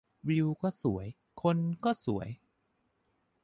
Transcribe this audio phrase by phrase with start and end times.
[0.29, 1.07] วิวก็สวย
[1.41, 2.29] คนก็สวย